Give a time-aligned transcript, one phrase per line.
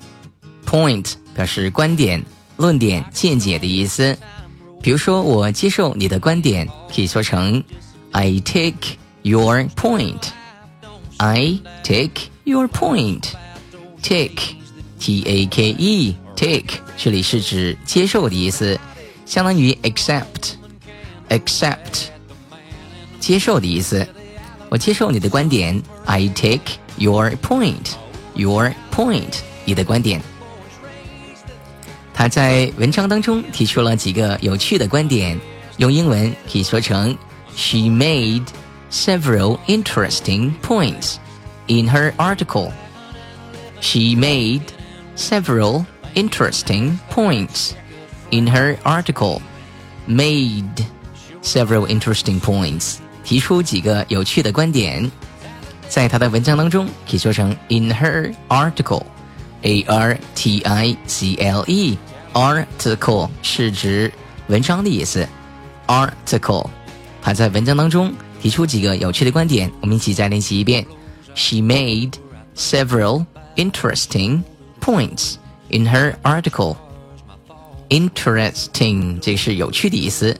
[0.66, 2.24] ，point 表示观点、
[2.58, 4.16] 论点、见解的意思。
[4.82, 7.62] 比如说，我接受你的观点，可以说成
[8.12, 10.28] I take your point.
[11.18, 13.24] I take your point.
[14.04, 14.56] Take,
[15.00, 18.80] T-A-K-E, take 这里是指接受的意思，
[19.26, 20.54] 相当于 accept,
[21.30, 22.06] accept
[23.20, 24.08] 接受的意思。
[24.70, 26.83] 我接受你的观点，I take。
[26.97, 27.93] Your point,
[28.35, 30.21] your point，你的观点。
[32.13, 35.39] 他在文章当中提出了几个有趣的观点，
[35.77, 37.17] 用英文可以说成：
[37.55, 38.45] She made
[38.91, 41.17] several interesting points
[41.69, 42.73] in her article.
[43.81, 44.63] She made
[45.17, 47.73] several interesting points
[48.31, 49.41] in her article.
[50.09, 50.85] Made
[51.43, 55.09] several interesting points，提出几个有趣的观点。
[55.89, 64.13] 在他的文章当中，可以说成 in her article，a r t i c l e，article 是指
[64.49, 65.27] 文章的意思，
[65.87, 66.69] article，
[67.23, 68.13] 他在文章当中
[68.43, 70.87] 提出几个有趣的观点，我们一起再练习一遍。
[71.35, 72.13] She made
[72.55, 73.25] several
[73.57, 74.43] interesting
[74.81, 75.37] points
[75.71, 76.77] in her article.
[77.89, 80.39] Interesting 这是有趣的意思，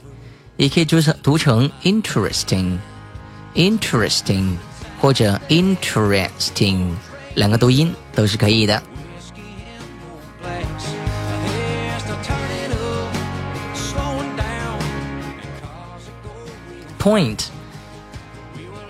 [0.59, 4.57] 也可以读成读成 interesting，interesting。
[5.04, 6.90] 或者 interesting
[7.36, 8.82] 两个读音都是可以的。
[16.98, 17.38] Point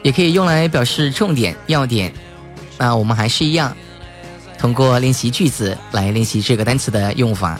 [0.03, 2.13] 也可以用来表示重点、要点。
[2.77, 3.75] 那我们还是一样，
[4.59, 7.59] 通过练习句子来练习这个单词的用法。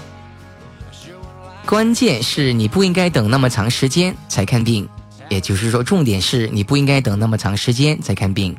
[1.66, 4.88] 关键是你不应该等那么长时间才看病。
[5.33, 8.57] 也就是说，重点是你不应该等那么长时间再看病。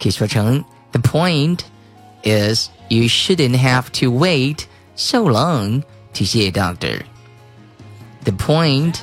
[0.00, 1.60] 可以说成：The point
[2.22, 4.60] is you shouldn't have to wait
[4.96, 5.82] so long
[6.14, 7.02] to see a doctor.
[8.24, 8.96] The point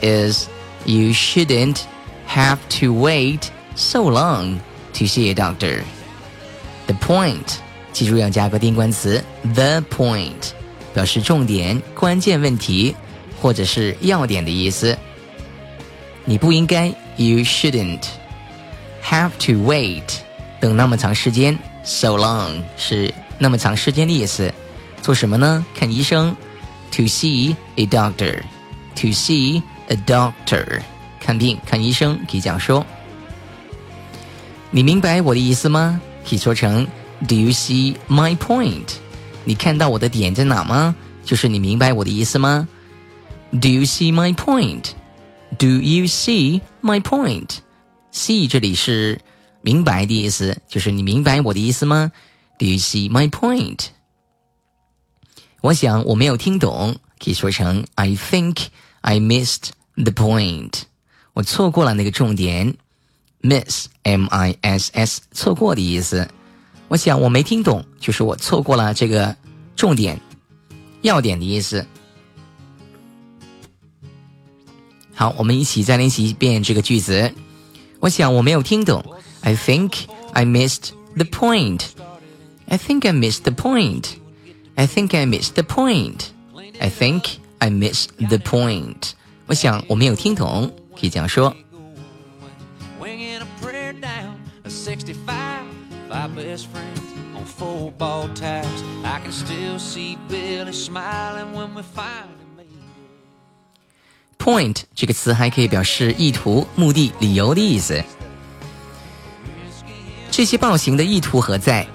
[0.00, 0.48] is
[0.84, 1.80] you shouldn't
[2.28, 4.58] have to wait so long
[4.94, 5.82] to see a doctor.
[6.86, 7.56] The point，
[7.92, 9.22] 记住要加个定冠词
[9.54, 10.50] the point，
[10.94, 12.94] 表示重点、关键问题
[13.40, 14.98] 或者是要点的意思。
[16.26, 18.04] 你不应该，you shouldn't
[19.04, 20.02] have to wait，
[20.60, 24.52] 等那么长时间，so long 是那么长时间的意思。
[25.00, 25.64] 做什么呢？
[25.74, 26.36] 看医生，
[26.92, 30.80] to see a doctor，to see a doctor，
[31.20, 32.86] 看病看医生可以这样说。
[34.70, 36.00] 你明白我的意思吗？
[36.28, 36.86] 可以说成
[37.26, 38.86] Do you see my point？
[39.44, 40.94] 你看到我的点在哪吗？
[41.24, 42.68] 就是你明白我的意思吗？
[43.50, 44.32] Do you see my
[45.57, 49.19] do you see my point？see 这里是
[49.61, 52.11] 明白的意思，就是你明白我的意思吗
[52.57, 53.87] ？do you see my point？
[55.61, 58.67] 我想我没有听懂，可以说成 i think
[59.01, 60.71] i missed the point
[61.33, 62.75] 我错过了那个重点
[63.41, 66.27] ，miss miss 错过的意思。
[66.87, 69.35] 我想我没听懂，就是我错过了这个
[69.75, 70.19] 重点，
[71.01, 71.85] 要点的意思。
[75.16, 77.32] 好，我们一起再练习一遍这个句子。
[78.00, 79.04] 我想我没有听懂。
[79.42, 81.82] I think I missed the point.
[82.66, 84.06] I think I missed the point.
[84.74, 86.28] I think I missed the point.
[86.80, 89.12] I think I missed the point.
[89.46, 91.54] 我想我没有听懂，可以这样说。
[96.12, 97.00] Five best friends
[97.34, 98.82] on football tags.
[99.02, 102.28] I can still see Billy smiling when we find.
[104.46, 108.02] Point 这个词还可以表示意图、目的、理由的意思。
[110.30, 111.86] 这些暴行的意图何在？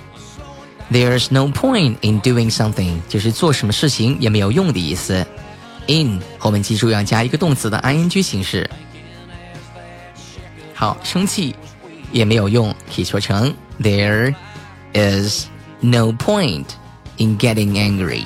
[0.90, 5.26] there's no point in doing something，就是做什么事情也没有用的意思。
[5.87, 8.69] In 后面记住要加一个动词的 ing 形式。
[10.75, 11.55] 好，生气
[12.11, 14.34] 也没有用，可以说成 There
[14.94, 15.46] is
[15.81, 16.64] no point
[17.20, 18.25] in getting angry.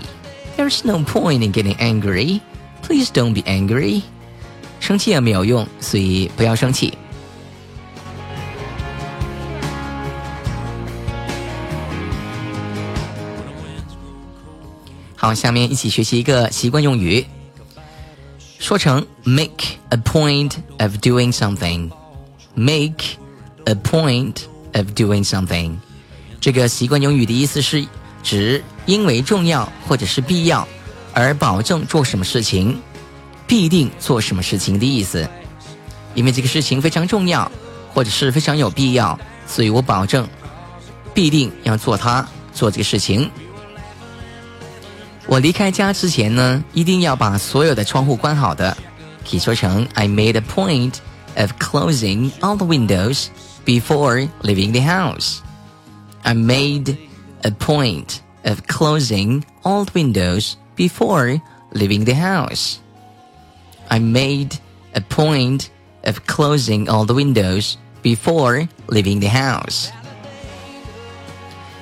[0.56, 2.40] There's no point in getting angry.
[2.82, 4.02] Please don't be angry.
[4.80, 6.96] 生气也没有用，所以不要生气。
[15.16, 17.26] 好，下面一起学习一个习惯用语，
[18.58, 23.18] 说成 make a point of doing something。make
[23.66, 24.42] a point
[24.72, 25.76] of doing something。
[26.40, 27.86] 这个习惯用语的意思是
[28.22, 30.66] 指 因为重要或者是必要
[31.12, 32.78] 而保证做什么事情，
[33.46, 35.28] 必定做什么事情的意思。
[36.14, 37.50] 因为这个事情非常重要
[37.92, 40.28] 或者是非常有必要，所以我保证
[41.14, 43.30] 必定要做它，做这个事情。
[45.26, 48.76] 我离开家之前呢，一定要把所有的窗户关好的，
[49.28, 50.94] 可以说成 I made a point
[51.36, 53.26] of closing all the windows
[53.64, 55.38] before leaving the house.
[56.22, 56.96] I made
[57.42, 61.40] a point of closing all the windows before
[61.72, 62.78] leaving the house.
[63.88, 64.56] I made
[64.94, 65.70] a point
[66.04, 69.90] of closing all the windows before leaving the house.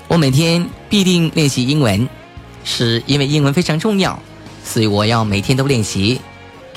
[0.09, 2.09] 我每天必定练习英文，
[2.65, 4.19] 是因为英文非常重要，
[4.65, 6.20] 所以我要每天都练习。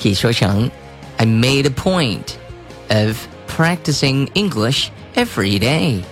[0.00, 0.70] 可以说成
[1.16, 2.34] I made a point
[2.88, 3.16] of
[3.48, 6.02] practicing English every day.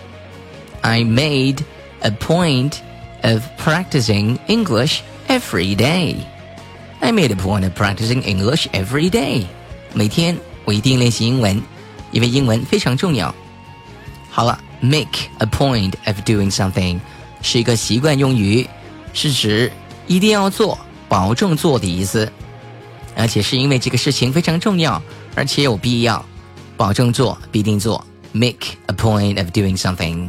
[0.83, 1.63] I made
[2.01, 2.77] a point
[3.25, 6.17] of practicing English every day.
[7.01, 9.47] I made a point of practicing English every day.
[9.95, 11.61] 每天我一定练习英文，
[12.13, 13.35] 因为英文非常重要。
[14.31, 17.01] 好了，make a point of doing something
[17.43, 18.69] 是一个习惯用语，
[19.13, 19.73] 是指
[20.07, 20.79] 一定要做、
[21.09, 22.31] 保证做的意思，
[23.17, 25.03] 而且是因为这个事情非常重要，
[25.35, 26.25] 而且有必要，
[26.77, 28.05] 保证做，必定做。
[28.33, 30.29] Make a point of doing something.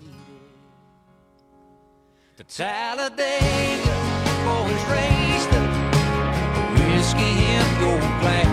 [2.37, 3.95] The Talladega
[4.45, 5.59] boys raised the
[6.79, 8.50] whiskey in gold glass.